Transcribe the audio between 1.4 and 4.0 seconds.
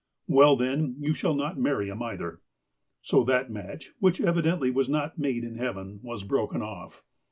marry him, either." So that match,